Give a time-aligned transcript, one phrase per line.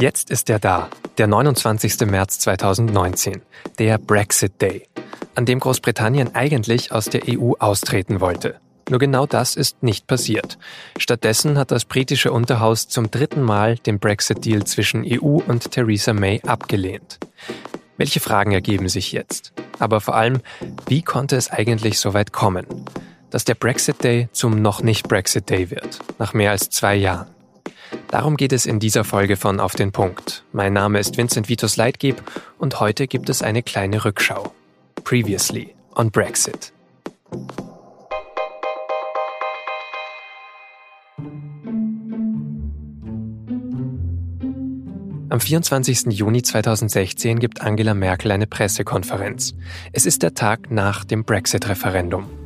[0.00, 2.06] Jetzt ist er da, der 29.
[2.06, 3.42] März 2019,
[3.80, 4.86] der Brexit Day,
[5.34, 8.60] an dem Großbritannien eigentlich aus der EU austreten wollte.
[8.90, 10.56] Nur genau das ist nicht passiert.
[10.98, 16.40] Stattdessen hat das britische Unterhaus zum dritten Mal den Brexit-Deal zwischen EU und Theresa May
[16.46, 17.18] abgelehnt.
[17.96, 19.52] Welche Fragen ergeben sich jetzt?
[19.80, 20.42] Aber vor allem,
[20.86, 22.66] wie konnte es eigentlich so weit kommen,
[23.30, 27.26] dass der Brexit Day zum noch nicht Brexit Day wird, nach mehr als zwei Jahren?
[28.10, 30.42] Darum geht es in dieser Folge von Auf den Punkt.
[30.52, 32.22] Mein Name ist Vincent Vitus Leitgeb
[32.58, 34.52] und heute gibt es eine kleine Rückschau.
[35.04, 36.72] Previously on Brexit.
[45.30, 46.06] Am 24.
[46.06, 49.54] Juni 2016 gibt Angela Merkel eine Pressekonferenz.
[49.92, 52.37] Es ist der Tag nach dem Brexit-Referendum.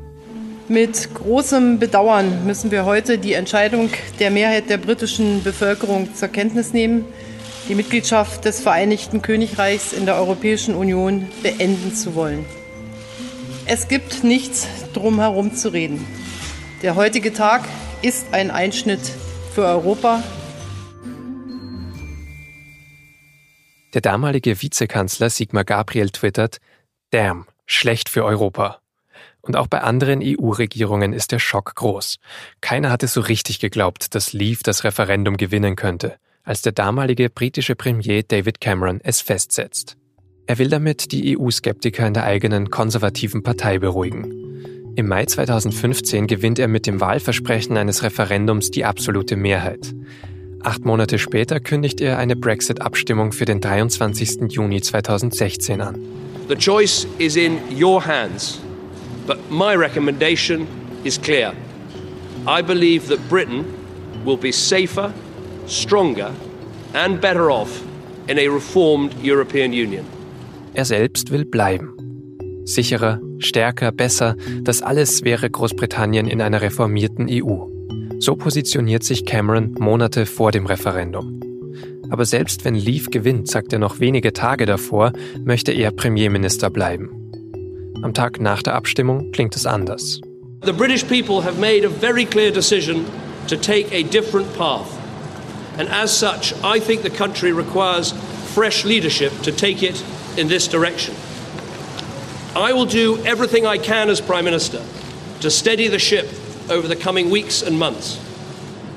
[0.73, 6.73] Mit großem Bedauern müssen wir heute die Entscheidung der Mehrheit der britischen Bevölkerung zur Kenntnis
[6.73, 7.05] nehmen,
[7.69, 12.47] die Mitgliedschaft des Vereinigten Königreichs in der Europäischen Union beenden zu wollen.
[13.67, 16.03] Es gibt nichts drum herum zu reden.
[16.81, 17.69] Der heutige Tag
[18.01, 19.13] ist ein Einschnitt
[19.55, 20.23] für Europa.
[23.93, 26.61] Der damalige Vizekanzler Sigmar Gabriel twittert,
[27.11, 28.82] Damn, schlecht für Europa.
[29.41, 32.19] Und auch bei anderen EU-Regierungen ist der Schock groß.
[32.61, 37.75] Keiner hatte so richtig geglaubt, dass Leave das Referendum gewinnen könnte, als der damalige britische
[37.75, 39.97] Premier David Cameron es festsetzt.
[40.47, 44.53] Er will damit die EU-Skeptiker in der eigenen konservativen Partei beruhigen.
[44.95, 49.95] Im Mai 2015 gewinnt er mit dem Wahlversprechen eines Referendums die absolute Mehrheit.
[50.63, 54.53] Acht Monate später kündigt er eine Brexit-Abstimmung für den 23.
[54.53, 55.99] Juni 2016 an.
[56.49, 58.61] The choice is in your hands.
[59.27, 60.67] But my recommendation
[61.05, 61.53] is clear.
[62.47, 63.65] I believe that Britain
[64.25, 65.13] will be safer,
[65.67, 66.33] stronger,
[66.95, 67.83] and better off
[68.29, 70.05] in a reformed European Union.
[70.75, 71.93] Er selbst will bleiben.
[72.65, 77.67] Sicherer, stärker, besser, das alles wäre Großbritannien in einer reformierten EU.
[78.21, 81.41] So positioniert sich Cameron Monate vor dem Referendum.
[82.11, 85.13] Aber selbst wenn Leave gewinnt, sagt er noch wenige Tage davor,
[85.45, 87.22] möchte er Premierminister bleiben.
[88.05, 90.21] Am Tag nach der Abstimmung klingt es anders.
[90.63, 93.07] The British people have made a very clear decision
[93.47, 94.91] to take a different path.
[95.79, 98.13] And as such, I think the country requires
[98.55, 100.03] fresh leadership to take it
[100.37, 101.15] in this direction.
[102.57, 104.83] I will do everything I can as Prime Minister
[105.41, 106.29] to steady the ship
[106.69, 108.19] over the coming weeks and months.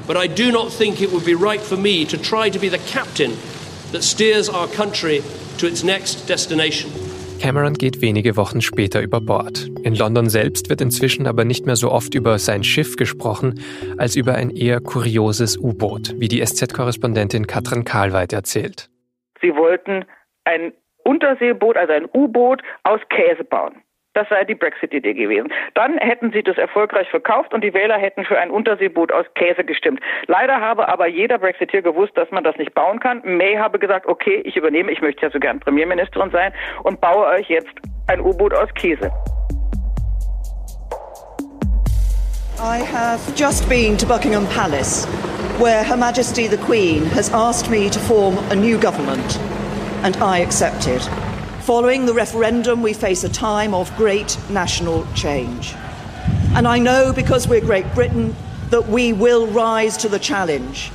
[0.07, 2.69] But I do not think it would be right for me to try to be
[2.69, 3.37] the captain
[3.91, 5.23] that steers our country
[5.59, 7.04] to its next destination.
[7.41, 9.67] Cameron geht wenige Wochen später über Bord.
[9.83, 13.61] In London selbst wird inzwischen aber nicht mehr so oft über sein Schiff gesprochen,
[13.97, 18.89] als über ein eher kurioses U-Boot, wie die SZ-Korrespondentin Katrin Karlweit erzählt.
[19.41, 20.05] Sie wollten
[20.43, 20.73] ein
[21.03, 23.75] Unterseeboot, also ein U-Boot aus Käse bauen.
[24.15, 25.51] Das sei die Brexit-Idee gewesen.
[25.73, 29.65] Dann hätten sie das erfolgreich verkauft und die Wähler hätten für ein Unterseeboot aus Käse
[29.65, 29.99] gestimmt.
[30.27, 33.21] Leider habe aber jeder Brexiteer gewusst, dass man das nicht bauen kann.
[33.25, 37.25] May habe gesagt, okay, ich übernehme, ich möchte ja so gern Premierministerin sein und baue
[37.25, 37.75] euch jetzt
[38.07, 39.11] ein U-Boot aus Käse.
[42.57, 45.05] I have just been to Buckingham Palace,
[45.59, 49.37] where Her Majesty the Queen has asked me to form a new government,
[50.03, 51.01] and I accepted.
[51.65, 55.73] Following the referendum, we face a time of great national change.
[56.53, 58.35] And I know because we're Great Britain
[58.69, 60.91] that we will rise to the challenge.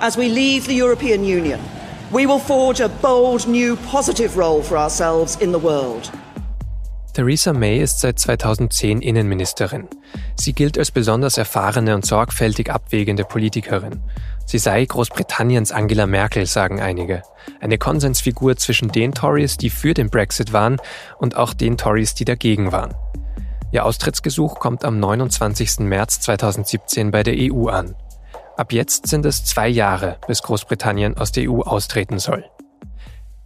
[0.00, 1.60] As we leave the European Union,
[2.10, 6.10] we will forge a bold new positive role for ourselves in the world.
[7.14, 9.86] Theresa May ist seit 2010 Innenministerin.
[10.34, 14.02] Sie gilt als besonders erfahrene und sorgfältig abwägende Politikerin.
[14.46, 17.22] Sie sei Großbritanniens Angela Merkel, sagen einige.
[17.60, 20.78] Eine Konsensfigur zwischen den Tories, die für den Brexit waren,
[21.18, 22.94] und auch den Tories, die dagegen waren.
[23.70, 25.80] Ihr Austrittsgesuch kommt am 29.
[25.80, 27.94] März 2017 bei der EU an.
[28.56, 32.44] Ab jetzt sind es zwei Jahre, bis Großbritannien aus der EU austreten soll.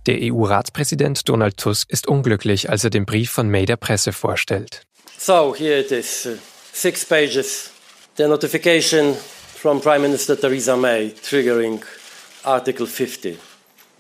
[0.07, 4.87] Der EU-Ratspräsident Donald Tusk ist unglücklich, als er den Brief von May der Presse vorstellt.
[5.19, 6.29] So, here it is.
[6.73, 7.71] Six pages.
[8.17, 11.83] The notification from Prime Minister Theresa May triggering
[12.45, 13.39] Article 50.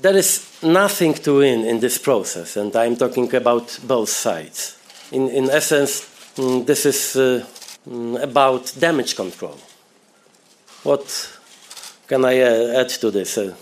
[0.00, 4.76] There is nothing to win in this process, and I'm talking about both sides.
[5.10, 6.06] In, in essence,
[6.36, 7.44] mm, this is uh,
[7.88, 9.58] mm, about damage control.
[10.84, 11.02] What
[12.06, 13.36] can I uh, add to this?
[13.36, 13.54] Uh,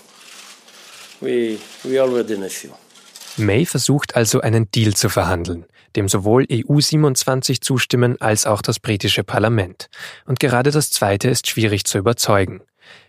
[3.38, 9.24] May versucht also einen Deal zu verhandeln, dem sowohl EU27 zustimmen als auch das britische
[9.24, 9.88] Parlament.
[10.24, 12.62] Und gerade das Zweite ist schwierig zu überzeugen.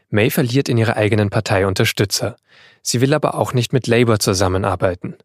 [0.10, 2.36] May verliert in ihrer eigenen Partei Unterstützer.
[2.82, 5.16] Sie will aber auch nicht mit Labour zusammenarbeiten.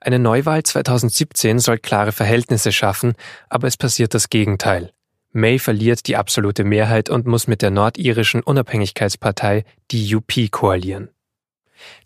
[0.00, 3.14] Eine Neuwahl 2017 soll klare Verhältnisse schaffen,
[3.48, 4.92] aber es passiert das Gegenteil.
[5.32, 11.10] May verliert die absolute Mehrheit und muss mit der nordirischen Unabhängigkeitspartei DUP koalieren.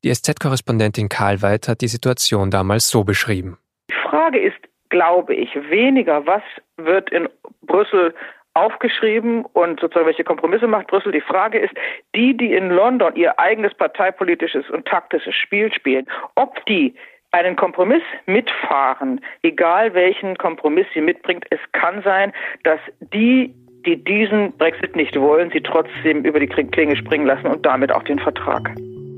[0.05, 3.59] Die SZ-Korrespondentin Karl Weid hat die Situation damals so beschrieben.
[3.91, 4.59] Die Frage ist,
[4.89, 6.43] glaube ich, weniger, was
[6.77, 7.29] wird in
[7.63, 8.15] Brüssel
[8.55, 11.13] aufgeschrieben und sozusagen welche Kompromisse macht Brüssel.
[11.13, 11.73] Die Frage ist,
[12.15, 16.95] die, die in London ihr eigenes parteipolitisches und taktisches Spiel spielen, ob die
[17.31, 21.47] einen Kompromiss mitfahren, egal welchen Kompromiss sie mitbringt.
[21.49, 22.33] Es kann sein,
[22.63, 23.55] dass die,
[23.87, 28.03] die diesen Brexit nicht wollen, sie trotzdem über die Klinge springen lassen und damit auch
[28.03, 28.71] den Vertrag.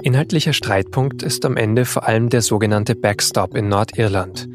[0.04, 4.50] Inhaltlicher Streitpunkt ist am Ende vor allem der sogenannte Backstop in Nordirland.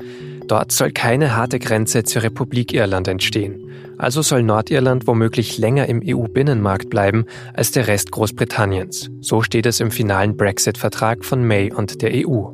[0.45, 3.71] Dort soll keine harte Grenze zur Republik Irland entstehen.
[3.97, 7.25] Also soll Nordirland womöglich länger im EU-Binnenmarkt bleiben
[7.55, 9.09] als der Rest Großbritanniens.
[9.21, 12.51] So steht es im finalen Brexit-Vertrag von May und der EU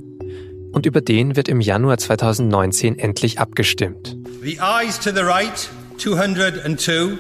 [0.72, 4.16] und über den wird im Januar 2019 endlich abgestimmt.
[4.42, 7.18] The eyes to the right 202,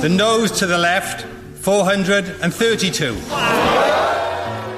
[0.00, 1.26] the nose to the left
[1.60, 3.12] 432.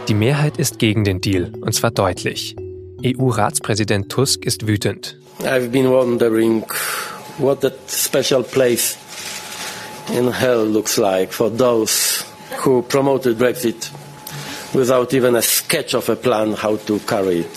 [0.09, 2.57] Die Mehrheit ist gegen den Deal und zwar deutlich.
[3.05, 5.19] EU-Ratspräsident Tusk ist wütend.
[5.41, 6.65] I've been wondering
[7.37, 8.97] what that special place
[10.17, 12.25] in hell looks like for those
[12.65, 13.93] who promoted Brexit
[14.73, 17.57] without even a sketch of a plan how to carry it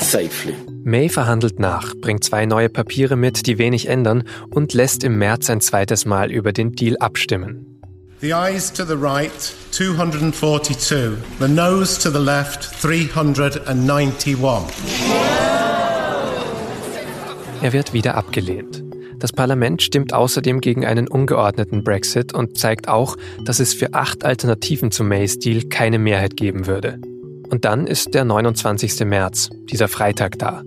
[0.00, 0.54] safely.
[0.84, 5.50] May verhandelt nach, bringt zwei neue Papiere mit, die wenig ändern und lässt im März
[5.50, 7.71] ein zweites Mal über den Deal abstimmen.
[8.22, 9.32] The eyes to the right
[9.72, 14.62] 242, the nose to the left 391.
[17.62, 18.84] Er wird wieder abgelehnt.
[19.18, 24.24] Das Parlament stimmt außerdem gegen einen ungeordneten Brexit und zeigt auch, dass es für acht
[24.24, 27.00] Alternativen zum May-Stil keine Mehrheit geben würde.
[27.50, 29.04] Und dann ist der 29.
[29.04, 30.62] März, dieser Freitag da.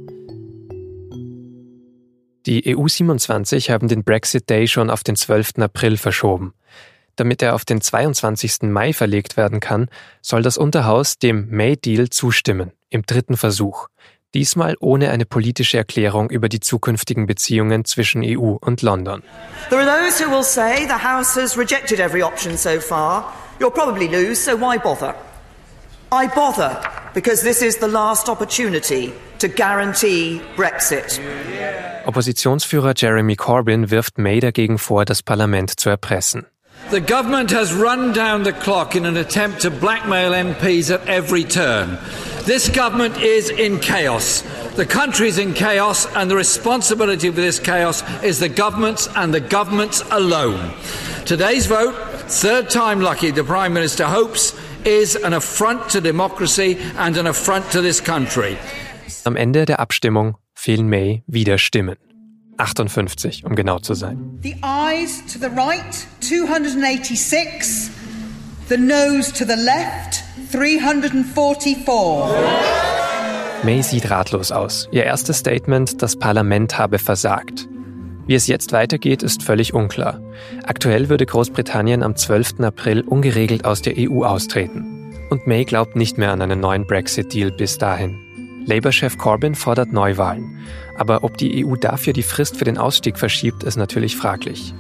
[2.46, 5.60] Die EU27 haben den Brexit Day schon auf den 12.
[5.60, 6.54] April verschoben.
[7.16, 8.64] Damit er auf den 22.
[8.64, 9.88] Mai verlegt werden kann,
[10.22, 13.88] soll das Unterhaus dem May-Deal zustimmen, im dritten Versuch
[14.36, 19.24] diesmal ohne eine politische Erklärung über die zukünftigen Beziehungen zwischen EU und London.
[19.70, 23.34] There are those who will say the House has rejected every option so far.
[23.60, 25.16] You'll probably lose, so why bother?
[26.12, 26.82] I bother
[27.14, 31.20] because this is the last opportunity to guarantee Brexit.
[32.06, 36.46] Oppositionsführer Jeremy Corbyn wirft May dagegen vor, das Parlament zu erpressen.
[36.92, 41.44] The government has run down the clock in an attempt to blackmail MPs at every
[41.44, 41.98] turn.
[42.46, 44.44] This government is in chaos.
[44.76, 49.34] The country is in chaos, and the responsibility for this chaos is the government's and
[49.34, 50.74] the government's alone.
[51.26, 51.96] Today's vote,
[52.30, 54.54] third time lucky, the Prime Minister hopes,
[54.86, 58.58] is an affront to democracy and an affront to this country.
[59.26, 61.98] Am Ende der Abstimmung fehlen May wieder Stimmen.
[62.58, 64.40] 58, um genau zu sein.
[64.44, 67.92] The eyes to the right, 286.
[68.68, 72.30] The nose to the left, 344.
[73.64, 74.88] May sieht ratlos aus.
[74.92, 77.68] Ihr erstes Statement, das Parlament habe versagt.
[78.28, 80.20] Wie es jetzt weitergeht, ist völlig unklar.
[80.64, 82.62] Aktuell würde Großbritannien am 12.
[82.62, 85.14] April ungeregelt aus der EU austreten.
[85.30, 88.25] Und May glaubt nicht mehr an einen neuen Brexit-Deal bis dahin.
[88.66, 90.66] Labour-Chef Corbyn fordert Neuwahlen.
[90.98, 94.74] Aber ob die EU dafür die Frist für den Ausstieg verschiebt, ist natürlich fraglich.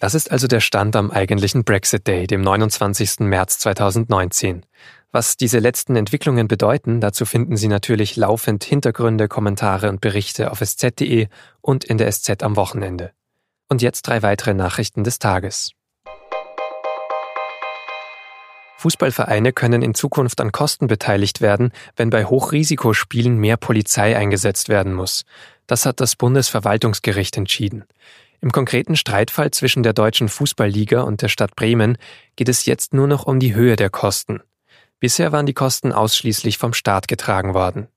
[0.00, 3.20] Das ist also der Stand am eigentlichen Brexit Day, dem 29.
[3.20, 4.64] März 2019.
[5.12, 10.62] Was diese letzten Entwicklungen bedeuten, dazu finden Sie natürlich laufend Hintergründe, Kommentare und Berichte auf
[10.62, 11.28] sz.de
[11.60, 13.12] und in der SZ am Wochenende.
[13.68, 15.72] Und jetzt drei weitere Nachrichten des Tages.
[18.80, 24.94] Fußballvereine können in Zukunft an Kosten beteiligt werden, wenn bei Hochrisikospielen mehr Polizei eingesetzt werden
[24.94, 25.24] muss.
[25.66, 27.84] Das hat das Bundesverwaltungsgericht entschieden.
[28.40, 31.98] Im konkreten Streitfall zwischen der Deutschen Fußballliga und der Stadt Bremen
[32.36, 34.40] geht es jetzt nur noch um die Höhe der Kosten.
[34.98, 37.88] Bisher waren die Kosten ausschließlich vom Staat getragen worden.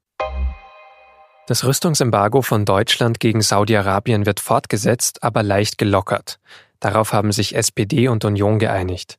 [1.48, 6.40] Das Rüstungsembargo von Deutschland gegen Saudi-Arabien wird fortgesetzt, aber leicht gelockert.
[6.82, 9.18] Darauf haben sich SPD und Union geeinigt.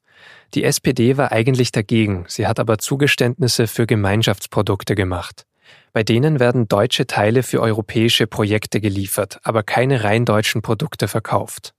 [0.55, 5.47] Die SPD war eigentlich dagegen, sie hat aber Zugeständnisse für Gemeinschaftsprodukte gemacht.
[5.93, 11.75] Bei denen werden deutsche Teile für europäische Projekte geliefert, aber keine rein deutschen Produkte verkauft.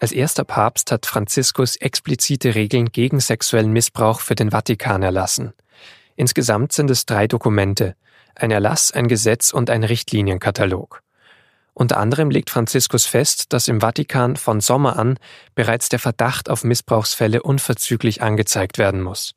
[0.00, 5.52] Als erster Papst hat Franziskus explizite Regeln gegen sexuellen Missbrauch für den Vatikan erlassen.
[6.16, 7.94] Insgesamt sind es drei Dokumente,
[8.34, 11.02] ein Erlass, ein Gesetz und ein Richtlinienkatalog.
[11.80, 15.18] Unter anderem legt Franziskus fest, dass im Vatikan von Sommer an
[15.54, 19.34] bereits der Verdacht auf Missbrauchsfälle unverzüglich angezeigt werden muss.